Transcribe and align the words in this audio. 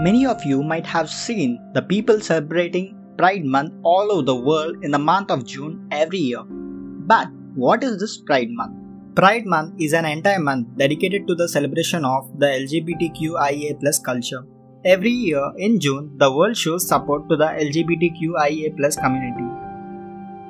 Many 0.00 0.26
of 0.26 0.44
you 0.44 0.62
might 0.62 0.86
have 0.86 1.10
seen 1.10 1.58
the 1.74 1.82
people 1.82 2.20
celebrating 2.20 2.96
Pride 3.18 3.44
Month 3.44 3.72
all 3.82 4.12
over 4.12 4.22
the 4.22 4.36
world 4.36 4.84
in 4.84 4.92
the 4.92 4.98
month 4.98 5.28
of 5.32 5.44
June 5.44 5.88
every 5.90 6.20
year. 6.20 6.44
But 6.44 7.26
what 7.56 7.82
is 7.82 7.98
this 7.98 8.16
Pride 8.16 8.50
Month? 8.50 8.76
Pride 9.16 9.44
Month 9.44 9.74
is 9.80 9.94
an 9.94 10.04
entire 10.04 10.38
month 10.38 10.68
dedicated 10.76 11.26
to 11.26 11.34
the 11.34 11.48
celebration 11.48 12.04
of 12.04 12.30
the 12.38 12.46
LGBTQIA 12.46 14.04
culture. 14.04 14.44
Every 14.84 15.10
year 15.10 15.50
in 15.56 15.80
June, 15.80 16.16
the 16.16 16.30
world 16.30 16.56
shows 16.56 16.86
support 16.86 17.28
to 17.28 17.36
the 17.36 17.46
LGBTQIA 17.46 18.76
community. 19.02 19.58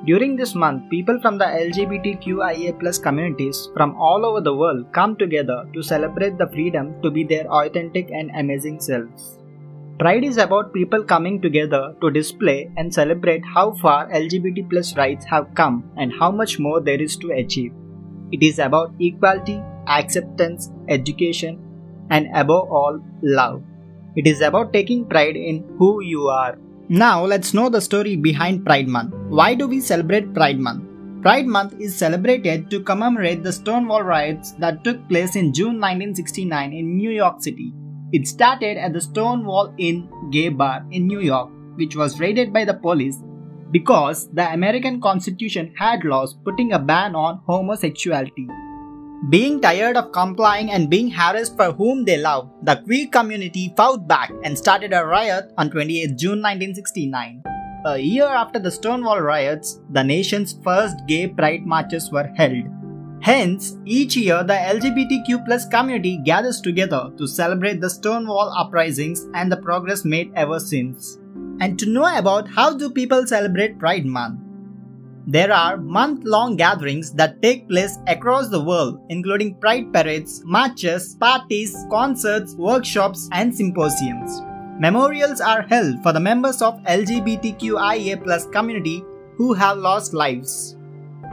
During 0.05 0.37
this 0.37 0.55
month, 0.55 0.89
people 0.91 1.19
from 1.21 1.39
the 1.39 1.45
LGBTQIA 1.45 3.03
communities 3.03 3.69
from 3.75 3.97
all 3.97 4.25
over 4.25 4.41
the 4.41 4.55
world 4.55 4.93
come 4.93 5.17
together 5.17 5.65
to 5.75 5.83
celebrate 5.83 6.39
the 6.39 6.47
freedom 6.49 6.95
to 7.03 7.11
be 7.11 7.25
their 7.25 7.47
authentic 7.47 8.11
and 8.11 8.31
amazing 8.37 8.81
selves. 8.81 9.38
Pride 9.99 10.23
is 10.23 10.37
about 10.37 10.73
people 10.73 11.03
coming 11.03 11.41
together 11.43 11.93
to 12.01 12.09
display 12.09 12.71
and 12.77 12.95
celebrate 12.95 13.43
how 13.45 13.73
far 13.73 14.09
LGBT 14.11 14.71
plus 14.71 14.97
rights 14.97 15.25
have 15.25 15.53
come 15.57 15.91
and 15.97 16.13
how 16.21 16.31
much 16.31 16.61
more 16.61 16.81
there 16.81 17.03
is 17.03 17.17
to 17.17 17.33
achieve. 17.33 17.73
It 18.31 18.45
is 18.45 18.61
about 18.61 18.95
equality, 19.01 19.61
acceptance, 19.89 20.71
education, 20.89 21.59
and 22.11 22.29
above 22.33 22.71
all, 22.71 23.01
love. 23.23 23.65
It 24.15 24.29
is 24.29 24.41
about 24.41 24.73
taking 24.73 25.05
pride 25.05 25.35
in 25.35 25.65
who 25.79 26.01
you 26.01 26.29
are. 26.29 26.57
Now, 26.89 27.25
let's 27.25 27.53
know 27.53 27.69
the 27.69 27.81
story 27.81 28.15
behind 28.15 28.65
Pride 28.65 28.87
Month. 28.87 29.15
Why 29.29 29.57
do 29.57 29.67
we 29.67 29.81
celebrate 29.81 30.33
Pride 30.33 30.61
Month? 30.61 30.85
Pride 31.23 31.47
Month 31.49 31.75
is 31.81 31.97
celebrated 31.97 32.71
to 32.71 32.85
commemorate 32.85 33.43
the 33.43 33.53
Stonewall 33.53 34.05
riots 34.05 34.53
that 34.61 34.85
took 34.85 35.09
place 35.09 35.35
in 35.35 35.53
June 35.53 35.81
1969 35.81 36.73
in 36.73 36.97
New 36.97 37.11
York 37.11 37.43
City. 37.43 37.73
It 38.11 38.27
started 38.27 38.79
at 38.79 38.95
the 38.95 39.03
Stonewall 39.03 39.75
Inn 39.77 40.09
gay 40.31 40.49
bar 40.49 40.87
in 40.91 41.07
New 41.07 41.21
York, 41.21 41.51
which 41.77 41.95
was 41.95 42.19
raided 42.19 42.55
by 42.55 42.65
the 42.65 42.73
police 42.73 43.19
because 43.71 44.31
the 44.33 44.51
American 44.51 44.99
Constitution 44.99 45.75
had 45.79 46.05
laws 46.05 46.35
putting 46.43 46.73
a 46.73 46.79
ban 46.79 47.15
on 47.15 47.43
homosexuality. 47.47 48.49
Being 49.29 49.61
tired 49.61 49.99
of 49.99 50.13
complying 50.13 50.71
and 50.71 50.89
being 50.89 51.11
harassed 51.11 51.57
for 51.57 51.73
whom 51.73 52.07
they 52.07 52.17
love, 52.17 52.49
the 52.63 52.77
queer 52.77 53.09
community 53.09 53.75
fought 53.77 54.09
back 54.09 54.33
and 54.43 54.57
started 54.57 54.95
a 54.95 55.05
riot 55.05 55.53
on 55.59 55.71
28 55.71 56.17
June 56.17 56.41
1969. 56.41 57.43
A 57.85 57.99
year 57.99 58.27
after 58.27 58.59
the 58.59 58.71
Stonewall 58.71 59.21
riots, 59.21 59.81
the 59.91 60.03
nation's 60.03 60.55
first 60.65 60.97
gay 61.07 61.29
pride 61.29 61.67
marches 61.67 62.11
were 62.11 62.31
held. 62.37 62.78
Hence, 63.21 63.77
each 63.85 64.17
year 64.17 64.45
the 64.45 64.55
LGBTQ 64.55 65.71
community 65.71 66.19
gathers 66.25 66.61
together 66.61 67.11
to 67.19 67.27
celebrate 67.27 67.81
the 67.81 67.91
Stonewall 67.91 68.55
uprisings 68.57 69.27
and 69.35 69.51
the 69.51 69.57
progress 69.57 70.05
made 70.05 70.33
ever 70.35 70.61
since 70.61 71.19
and 71.61 71.79
to 71.79 71.87
know 71.87 72.07
about 72.17 72.49
how 72.49 72.77
do 72.77 72.91
people 72.91 73.27
celebrate 73.27 73.79
Pride 73.79 74.07
Month. 74.07 74.41
There 75.27 75.53
are 75.53 75.77
month-long 75.77 76.57
gatherings 76.57 77.13
that 77.15 77.43
take 77.43 77.69
place 77.69 77.99
across 78.07 78.49
the 78.49 78.63
world 78.63 79.01
including 79.11 79.57
pride 79.57 79.93
parades, 79.93 80.43
marches, 80.45 81.17
parties, 81.17 81.77
concerts, 81.91 82.55
workshops 82.55 83.29
and 83.33 83.55
symposiums. 83.55 84.41
Memorials 84.81 85.41
are 85.41 85.63
held 85.63 86.03
for 86.03 86.13
the 86.13 86.21
members 86.21 86.63
of 86.63 86.81
LGBTQIA 86.85 88.53
community 88.53 89.05
who 89.37 89.53
have 89.53 89.77
lost 89.77 90.15
lives. 90.15 90.78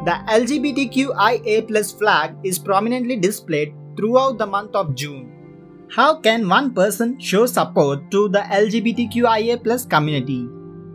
The 0.05 0.11
LGBTQIA 0.29 1.97
flag 1.97 2.35
is 2.43 2.59
prominently 2.59 3.15
displayed 3.15 3.73
throughout 3.97 4.37
the 4.37 4.45
month 4.45 4.75
of 4.75 4.93
June. 4.93 5.87
How 5.89 6.19
can 6.19 6.47
one 6.47 6.75
person 6.75 7.19
show 7.19 7.47
support 7.47 8.11
to 8.11 8.29
the 8.29 8.41
LGBTQIA 8.41 9.89
community? 9.89 10.47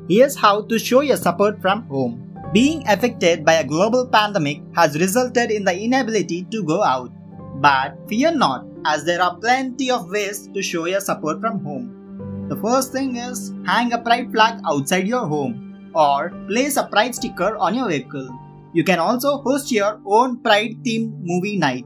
Here's 0.09 0.37
how 0.37 0.63
to 0.63 0.79
show 0.79 1.01
your 1.01 1.17
support 1.17 1.61
from 1.61 1.89
home. 1.89 2.39
Being 2.53 2.87
affected 2.87 3.45
by 3.45 3.55
a 3.55 3.67
global 3.67 4.07
pandemic 4.07 4.63
has 4.77 4.97
resulted 4.97 5.51
in 5.51 5.65
the 5.65 5.77
inability 5.77 6.45
to 6.53 6.63
go 6.63 6.85
out. 6.85 7.11
But 7.61 7.99
fear 8.09 8.31
not, 8.31 8.65
as 8.87 9.05
there 9.05 9.21
are 9.21 9.35
plenty 9.39 9.91
of 9.91 10.09
ways 10.09 10.47
to 10.55 10.63
show 10.63 10.85
your 10.85 11.01
support 11.01 11.41
from 11.41 11.65
home. 11.65 12.47
The 12.49 12.55
first 12.55 12.93
thing 12.93 13.17
is 13.17 13.53
hang 13.67 13.93
a 13.93 13.99
pride 13.99 14.31
flag 14.31 14.61
outside 14.65 15.09
your 15.09 15.27
home 15.27 15.91
or 15.97 16.31
place 16.47 16.77
a 16.77 16.87
pride 16.87 17.17
sticker 17.17 17.57
on 17.57 17.75
your 17.75 17.89
vehicle. 17.89 18.31
You 18.73 18.85
can 18.85 18.99
also 18.99 19.39
host 19.39 19.73
your 19.73 20.01
own 20.07 20.43
pride 20.43 20.77
themed 20.85 21.13
movie 21.21 21.59
night 21.59 21.85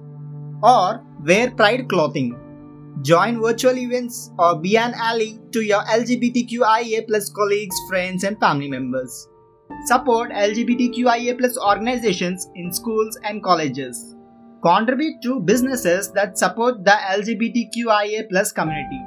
or 0.63 1.05
wear 1.25 1.51
pride 1.51 1.89
clothing 1.89 2.35
Join 3.03 3.41
virtual 3.43 3.77
events 3.77 4.31
or 4.39 4.61
be 4.61 4.77
an 4.79 4.95
ally 4.95 5.37
to 5.53 5.61
your 5.63 5.83
LGBTQIA 5.83 7.05
colleagues, 7.35 7.77
friends, 7.89 8.23
and 8.23 8.39
family 8.39 8.69
members. 8.69 9.29
Support 9.87 10.31
LGBTQIA 10.31 11.57
organizations 11.59 12.49
in 12.55 12.73
schools 12.73 13.19
and 13.25 13.43
colleges. 13.43 14.15
Contribute 14.63 15.21
to 15.23 15.41
businesses 15.41 16.13
that 16.13 16.39
support 16.39 16.85
the 16.85 16.93
LGBTQIA 16.93 18.55
community. 18.55 19.01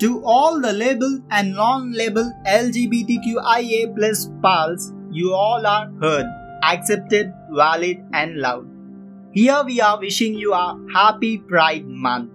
To 0.00 0.22
all 0.24 0.60
the 0.60 0.72
label 0.72 1.20
and 1.30 1.54
non-label 1.54 2.30
LGBTQIA 2.46 3.94
pals, 4.42 4.92
you 5.10 5.32
all 5.32 5.66
are 5.66 5.90
heard, 6.00 6.26
accepted, 6.62 7.32
valid, 7.50 8.04
and 8.12 8.36
loved. 8.36 8.68
Here 9.32 9.62
we 9.64 9.80
are 9.80 9.98
wishing 9.98 10.34
you 10.34 10.52
a 10.54 10.78
happy 10.92 11.38
Pride 11.38 11.86
Month. 11.86 12.32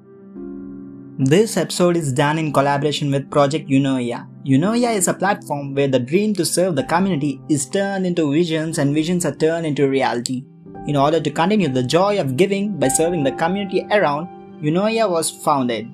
This 1.20 1.58
episode 1.58 1.96
is 1.96 2.12
done 2.12 2.40
in 2.40 2.52
collaboration 2.52 3.12
with 3.12 3.30
Project 3.30 3.70
Eunoia. 3.70 4.28
Eunoia 4.46 4.96
is 4.96 5.08
a 5.08 5.14
platform 5.14 5.74
where 5.74 5.88
the 5.88 6.00
dream 6.00 6.34
to 6.34 6.46
serve 6.46 6.76
the 6.76 6.84
community 6.84 7.42
is 7.50 7.66
turned 7.68 8.06
into 8.06 8.32
visions 8.32 8.78
and 8.78 8.94
visions 8.94 9.26
are 9.26 9.36
turned 9.36 9.66
into 9.66 9.88
reality. 9.88 10.44
In 10.88 10.96
order 10.96 11.20
to 11.20 11.30
continue 11.30 11.70
the 11.70 11.84
joy 11.84 12.20
of 12.20 12.36
giving 12.36 12.78
by 12.78 12.88
serving 12.88 13.24
the 13.24 13.32
community 13.32 13.86
around, 13.92 14.28
Eunoia 14.62 15.10
was 15.10 15.30
founded. 15.30 15.88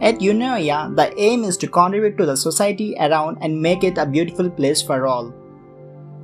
At 0.00 0.20
Eunoia, 0.20 0.94
the 0.94 1.12
aim 1.18 1.44
is 1.44 1.56
to 1.58 1.68
contribute 1.68 2.16
to 2.18 2.26
the 2.26 2.36
society 2.36 2.94
around 2.98 3.38
and 3.40 3.60
make 3.60 3.84
it 3.84 3.98
a 3.98 4.06
beautiful 4.06 4.50
place 4.50 4.82
for 4.82 5.06
all. 5.06 5.34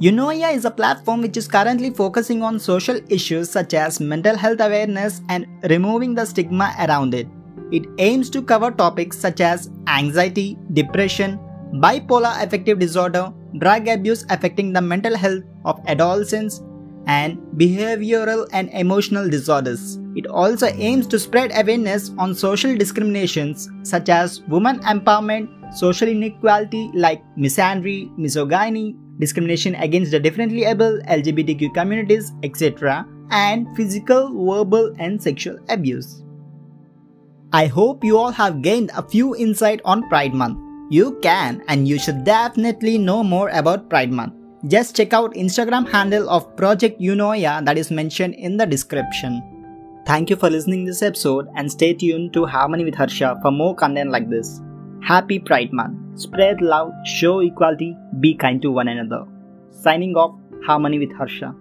Eunoia 0.00 0.50
is 0.55 0.65
a 0.65 0.71
platform 0.71 1.21
which 1.21 1.37
is 1.37 1.47
currently 1.47 1.91
focusing 1.91 2.43
on 2.43 2.59
social 2.59 2.99
issues 3.11 3.50
such 3.50 3.75
as 3.75 4.00
mental 4.00 4.34
health 4.34 4.59
awareness 4.59 5.21
and 5.28 5.47
removing 5.69 6.15
the 6.15 6.25
stigma 6.25 6.75
around 6.78 7.12
it. 7.12 7.28
It 7.71 7.84
aims 7.99 8.31
to 8.31 8.41
cover 8.41 8.71
topics 8.71 9.19
such 9.19 9.43
as 9.43 9.69
anxiety, 9.89 10.56
depression, 10.72 11.39
bipolar 11.75 12.43
affective 12.43 12.78
disorder, 12.78 13.31
drug 13.59 13.89
abuse 13.89 14.25
affecting 14.31 14.72
the 14.72 14.81
mental 14.81 15.15
health 15.15 15.44
of 15.66 15.78
adolescents, 15.87 16.62
and 17.06 17.37
behavioral 17.59 18.49
and 18.55 18.71
emotional 18.71 19.28
disorders. 19.28 19.99
It 20.16 20.27
also 20.27 20.69
aims 20.69 21.06
to 21.09 21.19
spread 21.19 21.53
awareness 21.55 22.10
on 22.16 22.34
social 22.34 22.75
discriminations 22.75 23.69
such 23.83 24.09
as 24.09 24.41
women 24.49 24.81
empowerment, 24.81 25.77
social 25.77 26.09
inequality 26.09 26.91
like 26.94 27.22
misandry, 27.37 28.16
misogyny, 28.16 28.97
discrimination 29.21 29.75
against 29.77 30.11
the 30.11 30.19
differently 30.19 30.65
able 30.65 30.99
LGBTQ 31.03 31.73
communities, 31.75 32.33
etc., 32.43 33.07
and 33.31 33.69
physical, 33.77 34.29
verbal, 34.29 34.93
and 34.99 35.23
sexual 35.23 35.59
abuse. 35.69 36.25
I 37.53 37.67
hope 37.67 38.05
you 38.05 38.17
all 38.17 38.31
have 38.31 38.63
gained 38.63 38.91
a 38.97 39.03
few 39.03 39.37
insight 39.37 39.81
on 39.85 40.09
Pride 40.09 40.35
Month. 40.35 40.59
You 40.91 41.19
can 41.21 41.63
and 41.69 41.87
you 41.87 41.99
should 41.99 42.25
definitely 42.25 42.99
know 42.99 43.23
more 43.23 43.49
about 43.51 43.91
Pride 43.91 44.11
Month. 44.11 44.35
Just 44.67 44.97
check 44.97 45.13
out 45.13 45.35
Instagram 45.35 45.89
handle 45.89 46.29
of 46.29 46.55
Project 46.57 47.01
Eunoia 47.01 47.65
that 47.65 47.79
is 47.79 47.91
mentioned 47.91 48.35
in 48.35 48.57
the 48.57 48.67
description. 48.67 49.43
Thank 50.07 50.31
you 50.31 50.37
for 50.37 50.51
listening 50.51 50.84
this 50.84 51.03
episode 51.03 51.49
and 51.57 51.71
stay 51.71 51.95
tuned 51.95 52.33
to 52.34 52.47
Harmony 52.47 52.84
with 52.84 52.95
Harsha 52.95 53.39
for 53.43 53.51
more 53.51 53.75
content 53.75 54.11
like 54.11 54.28
this. 54.28 54.61
Happy 55.03 55.39
Pride 55.39 55.73
Month. 55.73 56.21
Spread 56.21 56.61
love, 56.61 56.93
show 57.05 57.41
equality, 57.41 57.97
be 58.21 58.35
kind 58.35 58.61
to 58.63 58.71
one 58.71 58.87
another. 58.89 59.25
Signing 59.71 60.15
off, 60.15 60.39
Harmony 60.65 60.99
with 60.99 61.13
Harsha. 61.17 61.55